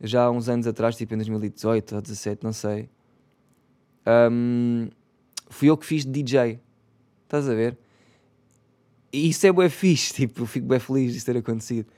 [0.00, 2.88] já há uns anos atrás, tipo em 2018 ou 2017, não sei.
[4.06, 4.88] Um,
[5.48, 6.60] fui eu que fiz DJ.
[7.24, 7.76] Estás a ver?
[9.12, 11.88] E isso é bem fixe, tipo, eu fico bem feliz de ter acontecido.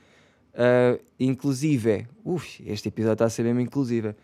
[0.57, 4.15] Uh, inclusive, uf, este episódio está a ser mesmo inclusive.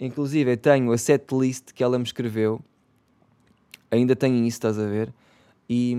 [0.00, 2.62] Inclusive, tenho a setlist que ela me escreveu.
[3.90, 5.12] Ainda tenho isso, estás a ver?
[5.68, 5.94] E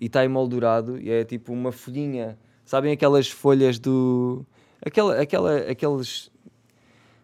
[0.00, 2.38] está emoldurado e é tipo uma folhinha.
[2.64, 4.44] Sabem aquelas folhas do.
[4.84, 6.30] Aquela, aquela, aqueles.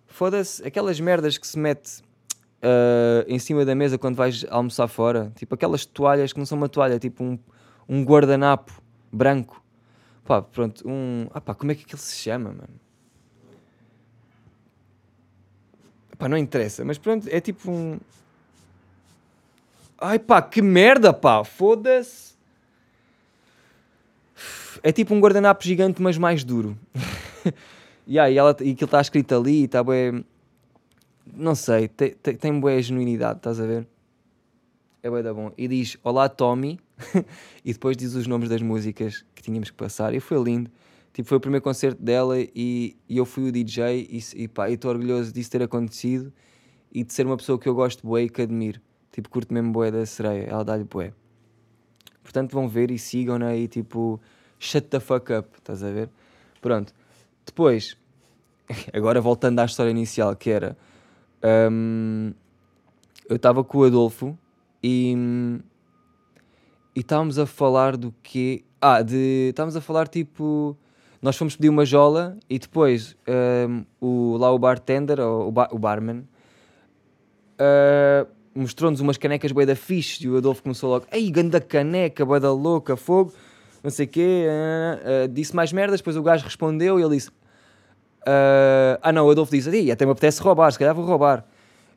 [0.07, 2.01] Foda-se, aquelas merdas que se mete
[2.63, 5.33] uh, em cima da mesa quando vais almoçar fora.
[5.35, 7.39] Tipo aquelas toalhas que não são uma toalha, tipo um,
[7.89, 8.83] um guardanapo
[9.13, 9.63] branco
[10.27, 11.29] Pá, pronto, um.
[11.33, 12.81] Ah pá, como é que aquilo se chama, mano?
[16.19, 17.99] Pá, não interessa, mas pronto, é tipo um.
[19.99, 22.35] Ai pá, que merda, pá, foda-se.
[24.83, 26.77] É tipo um guardanapo gigante, mas mais duro.
[28.07, 30.25] yeah, e, ela, e aquilo está escrito ali está bem.
[31.35, 33.87] Não sei, tem, tem, tem boa genuinidade, estás a ver?
[35.03, 35.53] É bem da bom.
[35.57, 36.81] E diz: Olá, Tommy.
[37.65, 40.15] e depois diz os nomes das músicas que tínhamos que passar.
[40.15, 40.71] E foi lindo.
[41.13, 44.91] Tipo, foi o primeiro concerto dela e, e eu fui o DJ e, e estou
[44.91, 46.33] orgulhoso disso ter acontecido
[46.93, 48.81] e de ser uma pessoa que eu gosto bué e que admiro.
[49.11, 51.13] Tipo, curto mesmo bué da sereia, ela dá-lhe bué.
[52.23, 53.59] Portanto, vão ver e sigam-na né?
[53.61, 54.21] e tipo,
[54.59, 56.11] shut the fuck up, estás a ver?
[56.61, 56.93] Pronto.
[57.47, 57.97] Depois,
[58.93, 60.77] agora voltando à história inicial, que era...
[61.43, 62.33] Um,
[63.29, 64.37] eu estava com o Adolfo
[64.83, 65.15] e
[66.97, 68.65] e estávamos a falar do quê?
[68.81, 69.49] Ah, de.
[69.51, 70.75] Estávamos a falar tipo.
[71.21, 73.17] Nós fomos pedir uma jola e depois
[73.69, 76.21] um, o, lá o bartender, ou o, o barman,
[77.59, 82.25] uh, mostrou-nos umas canecas boi da fixe e o Adolfo começou logo, ei, ganda caneca,
[82.25, 83.33] boi da louca, fogo,
[83.83, 87.17] não sei o quê, uh, uh, disse mais merdas, depois o gajo respondeu e ele
[87.17, 87.31] disse,
[89.03, 91.45] ah não, o Adolfo disse, até me apetece roubar, se calhar vou roubar.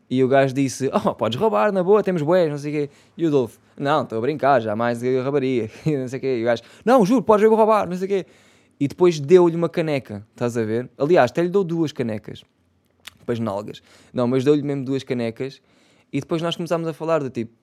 [0.10, 2.94] E o gajo disse: Oh, podes roubar, na boa, temos boés, não sei o quê.
[3.16, 5.70] E o Adolfo: Não, estou a brincar, jamais roubaria.
[5.86, 6.38] não sei o quê.
[6.40, 8.26] E o gajo: Não, juro, podes ver roubar, não sei o quê.
[8.80, 10.90] e depois deu-lhe uma caneca, estás a ver?
[10.98, 12.44] Aliás, até lhe deu duas canecas,
[13.20, 13.82] depois nalgas.
[14.12, 15.62] Não, mas deu-lhe mesmo duas canecas
[16.12, 17.54] e depois nós começámos a falar do tipo,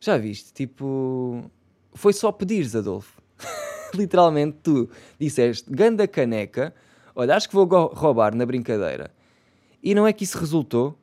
[0.00, 0.52] já viste?
[0.52, 1.50] Tipo,
[1.92, 3.20] foi só pedires, Adolfo.
[3.94, 6.74] Literalmente tu disseste, ganda caneca,
[7.14, 9.10] olha, acho que vou roubar na brincadeira.
[9.82, 10.98] E não é que isso resultou,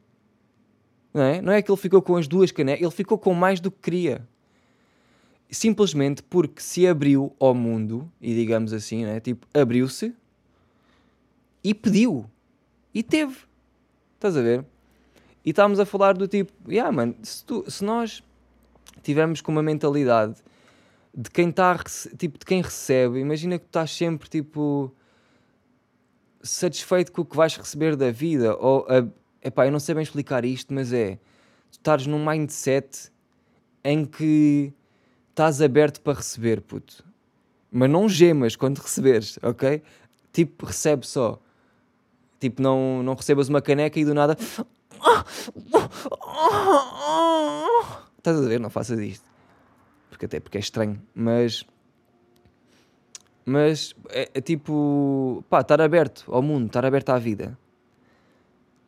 [1.13, 1.41] não é?
[1.41, 3.79] Não é que ele ficou com as duas canecas, ele ficou com mais do que
[3.81, 4.27] queria
[5.51, 9.19] simplesmente porque se abriu ao mundo, e digamos assim, né?
[9.19, 10.15] tipo, abriu-se
[11.61, 12.25] e pediu
[12.93, 13.37] e teve.
[14.15, 14.65] Estás a ver?
[15.43, 18.23] E estávamos a falar do tipo, yeah, man, se, tu, se nós
[19.03, 20.35] tivermos com uma mentalidade
[21.13, 21.77] de quem está
[22.17, 24.95] tipo de quem recebe, imagina que estás sempre tipo
[26.41, 29.05] satisfeito com o que vais receber da vida, ou é
[29.41, 31.17] epá, eu não sei bem explicar isto, mas é
[31.71, 33.11] tu estás num mindset
[33.83, 34.73] em que
[35.29, 37.03] estás aberto para receber, puto.
[37.71, 39.81] Mas não gemas quando receberes, ok?
[40.33, 41.39] Tipo, recebe só.
[42.39, 44.37] Tipo, não, não recebas uma caneca e do nada.
[48.17, 48.59] Estás a ver?
[48.59, 49.29] Não faças isto.
[50.09, 51.01] Porque até porque é estranho.
[51.13, 51.65] Mas.
[53.45, 55.43] Mas é, é tipo.
[55.49, 57.57] Pá, estar aberto ao mundo, estar aberto à vida.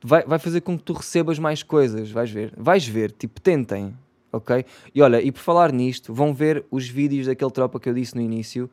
[0.03, 2.53] Vai, vai fazer com que tu recebas mais coisas, vais ver.
[2.57, 3.95] Vais ver, tipo, tentem
[4.33, 4.65] ok?
[4.93, 8.15] E olha, e por falar nisto, vão ver os vídeos daquele tropa que eu disse
[8.15, 8.69] no início,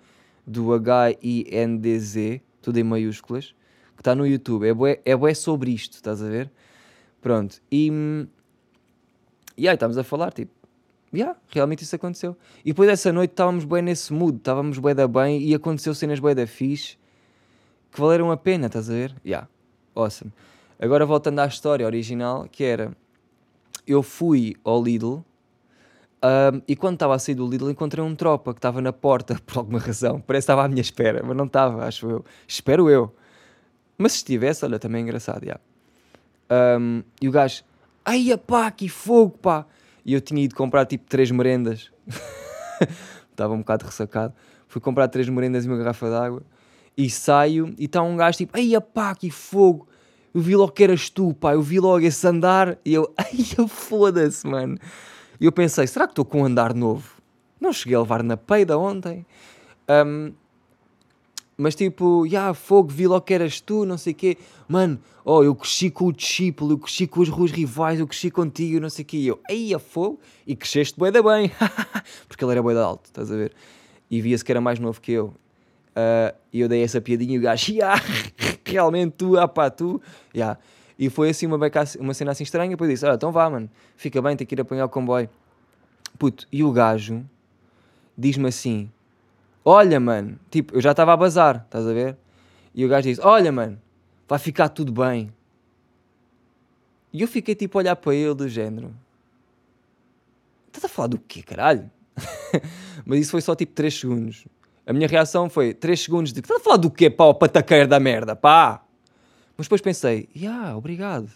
[0.47, 3.55] do H-I-N-D-Z, tudo em maiúsculas,
[3.95, 4.67] que está no YouTube.
[4.67, 6.51] É bué, é bué sobre isto, estás a ver?
[7.21, 8.27] Pronto, e,
[9.57, 10.51] e aí estamos a falar, tipo,
[11.13, 12.35] yeah, realmente isso aconteceu.
[12.65, 16.19] E depois dessa noite estávamos bem nesse mood, estávamos bem da bem e aconteceu cenas
[16.19, 16.99] bem da fixe
[17.93, 19.15] que valeram a pena, estás a ver?
[19.25, 19.47] Yeah,
[19.95, 20.33] awesome.
[20.81, 22.97] Agora voltando à história original, que era,
[23.87, 25.23] eu fui ao Lidl
[26.23, 29.39] um, e quando estava a sair do Lidl, encontrei um tropa que estava na porta
[29.45, 30.21] por alguma razão.
[30.21, 32.25] Parece que estava à minha espera, mas não estava, acho eu.
[32.47, 33.15] Espero eu.
[33.97, 35.47] Mas se estivesse, olha, também é engraçado.
[36.51, 37.63] Um, e o gajo,
[38.05, 39.67] ai pá, que fogo, pá.
[40.05, 41.91] E eu tinha ido comprar tipo três merendas.
[43.31, 44.35] estava um bocado ressacado.
[44.67, 46.43] Fui comprar três merendas e uma garrafa de água.
[46.97, 49.87] E saio e está um gajo tipo, ai pá, que fogo.
[50.35, 51.55] Eu vi logo que eras tu, pá.
[51.55, 52.79] Eu vi logo esse andar.
[52.85, 53.35] E eu, ai,
[53.69, 54.79] foda-se, mano.
[55.41, 57.21] E eu pensei, será que estou com um andar novo?
[57.61, 59.27] Não cheguei a levar na peida ontem.
[59.89, 60.33] Um,
[61.57, 64.39] mas tipo, já, yeah, fogo, vi logo que eras tu, não sei o quê.
[64.67, 68.31] Mano, oh, eu cresci com o discípulo, eu cresci com os ruas rivais, eu cresci
[68.31, 69.17] contigo, não sei o quê.
[69.19, 71.53] E eu, aí a fogo, e cresceste bué da bem.
[72.27, 73.53] Porque ele era bué da alto, estás a ver?
[74.11, 75.35] E via-se que era mais novo que eu.
[75.91, 78.03] Uh, e eu dei essa piadinha e o gajo, yeah,
[78.71, 80.01] realmente tu, ah pá, tu.
[80.35, 80.59] Yeah.
[80.99, 82.71] E foi assim uma, beca, uma cena assim estranha.
[82.71, 85.29] Depois disse: ah, então vá, mano, fica bem, tem que ir apanhar o comboio.
[86.19, 87.25] Puto, e o gajo
[88.17, 88.91] diz-me assim:
[89.65, 92.17] Olha, mano, tipo, eu já estava a bazar, estás a ver?
[92.75, 93.81] E o gajo diz: Olha, mano,
[94.29, 95.33] vai ficar tudo bem.
[97.13, 98.95] E eu fiquei tipo a olhar para ele do género:
[100.67, 101.91] Estás a falar do quê, caralho?
[103.07, 104.47] Mas isso foi só tipo 3 segundos.
[104.87, 107.89] A minha reação foi 3 segundos de: Estás a falar do quê, pá, o pataqueiro
[107.89, 108.83] da merda, pá?
[109.61, 111.31] Mas depois pensei, yeah, obrigado.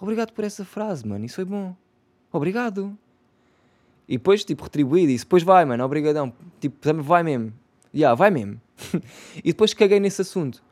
[0.00, 1.24] Obrigado por essa frase, mano.
[1.24, 1.76] Isso foi bom.
[2.32, 2.96] Obrigado.
[4.08, 6.32] E depois, tipo, retribuí e disse, depois vai, mano, obrigadão.
[6.60, 7.52] Tipo, vai mesmo.
[7.94, 8.58] Yeah, vai mesmo.
[9.36, 10.62] e depois caguei nesse assunto.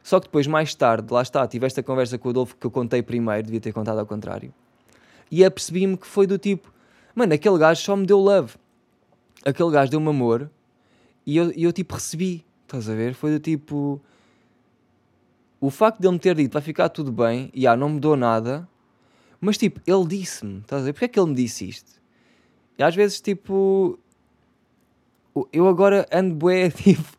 [0.00, 2.70] Só que depois, mais tarde, lá está, tive esta conversa com o Adolfo que eu
[2.70, 4.54] contei primeiro, devia ter contado ao contrário.
[5.28, 6.72] E apercebi-me que foi do tipo,
[7.16, 8.54] mano, aquele gajo só me deu love.
[9.44, 10.48] Aquele gajo deu-me amor
[11.26, 12.44] e eu, eu tipo recebi.
[12.64, 13.14] Estás a ver?
[13.14, 14.00] Foi do tipo,
[15.62, 18.16] o facto de ele me ter dito vai ficar tudo bem, e ah, não mudou
[18.16, 18.68] nada,
[19.40, 20.92] mas tipo, ele disse-me, estás a ver?
[20.92, 22.02] Porquê é que ele me disse isto?
[22.76, 23.96] E às vezes, tipo,
[25.52, 27.16] eu agora ando bué, tipo,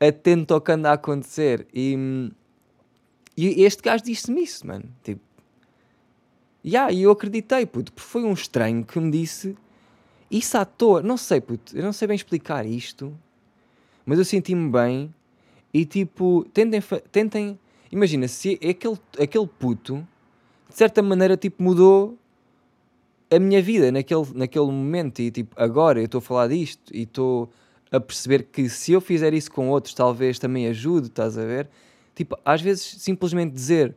[0.00, 2.32] atento ao que anda a acontecer, e,
[3.36, 5.22] e este gajo disse-me isso, mano, tipo,
[6.64, 9.56] yeah, e eu acreditei, puto, porque foi um estranho que me disse
[10.28, 13.16] isso à toa, não sei, puto, eu não sei bem explicar isto,
[14.04, 15.14] mas eu senti-me bem,
[15.72, 17.58] e tipo, tentem, tentem
[17.94, 20.04] Imagina, se aquele, aquele puto,
[20.68, 22.18] de certa maneira, tipo, mudou
[23.30, 25.20] a minha vida naquele, naquele momento.
[25.20, 27.48] E tipo, agora eu estou a falar disto e estou
[27.92, 31.68] a perceber que se eu fizer isso com outros, talvez também ajude, estás a ver?
[32.16, 33.94] Tipo, às vezes simplesmente dizer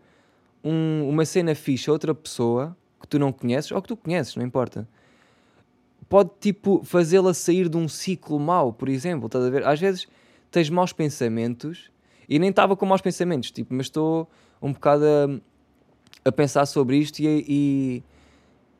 [0.64, 4.36] um, uma cena fixa a outra pessoa que tu não conheces, ou que tu conheces,
[4.36, 4.88] não importa,
[6.10, 9.66] pode tipo fazê-la sair de um ciclo mau, por exemplo, estás a ver?
[9.66, 10.08] Às vezes
[10.52, 11.92] tens maus pensamentos
[12.28, 14.30] e nem estava com maus pensamentos, tipo, mas estou
[14.62, 18.04] um bocado a, a pensar sobre isto e, e,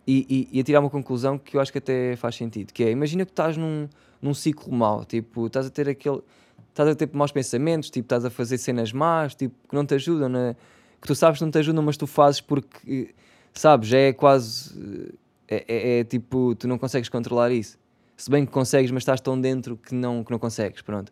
[0.08, 2.92] e, e, a tirar uma conclusão que eu acho que até faz sentido, que é,
[2.92, 3.88] imagina que estás num,
[4.22, 6.22] num ciclo mau, tipo, estás a ter aquele...
[6.70, 9.96] estás a ter maus pensamentos, tipo, estás a fazer cenas más, tipo, que não te
[9.96, 10.56] ajudam, né?
[11.02, 13.14] que tu sabes que não te ajudam, mas tu fazes porque,
[13.54, 15.14] sabes, já é quase,
[15.48, 17.78] é, é, é, tipo, tu não consegues controlar isso.
[18.16, 21.12] Se bem que consegues, mas estás tão dentro que não, que não consegues, pronto.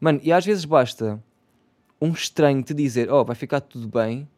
[0.00, 1.22] Mano, e às vezes basta
[2.00, 4.28] um estranho te dizer, oh, vai ficar tudo bem,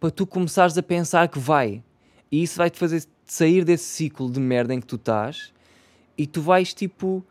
[0.00, 1.82] para tu começares a pensar que vai.
[2.30, 5.52] E isso vai-te fazer sair desse ciclo de merda em que tu estás
[6.16, 7.24] e tu vais, tipo,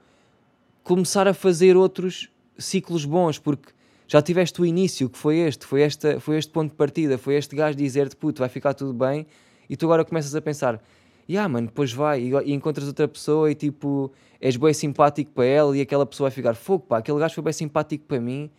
[0.84, 3.72] começar a fazer outros ciclos bons, porque
[4.08, 7.36] já tiveste o início, que foi este, foi, esta, foi este ponto de partida, foi
[7.36, 9.26] este gajo dizer-te, puto, vai ficar tudo bem,
[9.70, 10.82] e tu agora começas a pensar,
[11.30, 15.46] yeah, mano, depois vai, e, e, encontras outra pessoa e tipo, és bem simpático para
[15.46, 18.50] ela, e aquela pessoa vai ficar, fogo, pá, aquele gajo foi bem simpático para mim,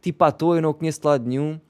[0.00, 1.60] tipo à toa, eu não o conheço de lado nenhum,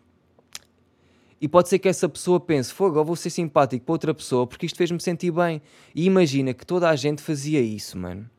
[1.40, 4.46] e pode ser que essa pessoa pense, fogo, eu vou ser simpático para outra pessoa,
[4.46, 5.60] porque isto fez-me sentir bem,
[5.94, 8.30] e imagina que toda a gente fazia isso, mano.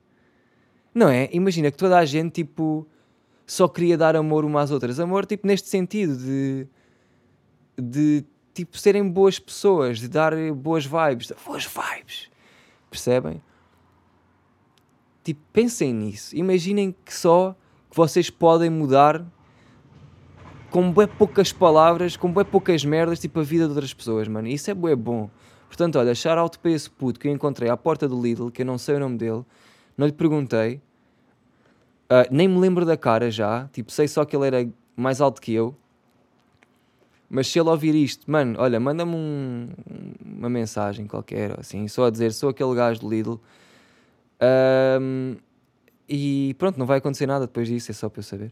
[0.93, 1.27] Não é?
[1.31, 2.87] Imagina que toda a gente, tipo,
[3.47, 4.99] só queria dar amor umas às outras.
[4.99, 6.67] Amor, tipo, neste sentido de.
[7.77, 8.23] de,
[8.53, 11.31] tipo, serem boas pessoas, de dar boas vibes.
[11.45, 12.29] Boas vibes.
[12.89, 13.41] Percebem?
[15.23, 16.35] Tipo, pensem nisso.
[16.35, 17.55] Imaginem que só
[17.89, 19.25] que vocês podem mudar
[20.69, 24.47] com bem poucas palavras, com bem poucas merdas, tipo, a vida de outras pessoas, mano.
[24.47, 25.29] Isso é bem bom.
[25.67, 28.61] Portanto, olha, shout out para esse puto que eu encontrei à porta do Lidl, que
[28.61, 29.43] eu não sei o nome dele
[29.97, 30.81] não lhe perguntei,
[32.09, 35.41] uh, nem me lembro da cara já, tipo, sei só que ele era mais alto
[35.41, 35.75] que eu.
[37.29, 39.69] Mas se ele ouvir isto, mano, olha, manda-me um,
[40.23, 43.39] uma mensagem qualquer, assim, só a dizer, sou aquele gajo do Lidl.
[45.01, 45.35] Um,
[46.07, 48.51] e pronto, não vai acontecer nada depois disso, é só para eu saber.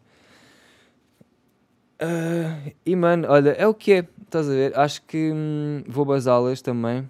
[2.01, 4.80] Uh, e mano, olha, é o que é, estás a ver?
[4.80, 7.07] Acho que hum, vou basá-las também.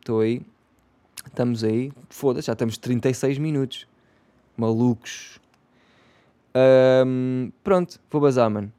[0.00, 0.42] Estou aí.
[1.26, 3.86] Estamos aí, foda-se, já estamos 36 minutos.
[4.56, 5.40] Malucos.
[6.54, 8.70] Um, pronto, vou bazar, mano.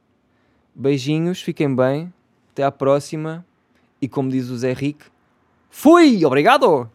[0.78, 2.12] Beijinhos, fiquem bem.
[2.52, 3.44] Até à próxima.
[4.00, 5.06] E como diz o Zé Rick,
[5.70, 6.22] fui!
[6.22, 6.90] Obrigado!